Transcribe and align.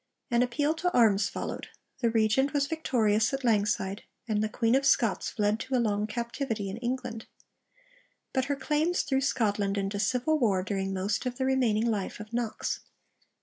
An 0.31 0.41
appeal 0.41 0.73
to 0.73 0.91
arms 0.97 1.29
followed: 1.29 1.67
the 1.99 2.09
Regent 2.09 2.53
was 2.53 2.65
victorious 2.65 3.33
at 3.35 3.43
Langside, 3.43 4.01
and 4.27 4.41
the 4.41 4.49
Queen 4.49 4.73
of 4.73 4.83
Scots 4.83 5.29
fled 5.29 5.59
to 5.59 5.75
a 5.75 5.77
long 5.77 6.07
captivity 6.07 6.71
in 6.71 6.77
England. 6.77 7.27
But 8.33 8.45
her 8.45 8.55
claims 8.55 9.03
threw 9.03 9.21
Scotland 9.21 9.77
into 9.77 9.99
civil 9.99 10.39
war 10.39 10.63
during 10.63 10.91
most 10.91 11.27
of 11.27 11.37
the 11.37 11.45
remaining 11.45 11.85
life 11.85 12.19
of 12.19 12.33
Knox. 12.33 12.79